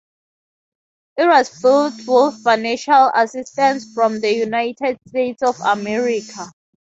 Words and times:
It 1.17 1.27
was 1.27 1.61
built 1.61 1.93
with 2.07 2.41
financial 2.43 3.11
assistance 3.13 3.93
from 3.93 4.19
the 4.19 4.33
United 4.33 4.97
States 5.07 5.43
of 5.43 5.59
America. 5.59 6.49